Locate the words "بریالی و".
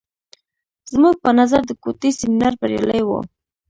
2.61-3.09